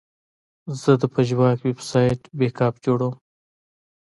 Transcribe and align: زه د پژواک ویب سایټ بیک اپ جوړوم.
زه 0.81 0.91
د 1.01 1.03
پژواک 1.13 1.59
ویب 1.63 1.79
سایټ 1.89 2.21
بیک 2.37 2.57
اپ 2.67 2.75
جوړوم. 2.85 3.13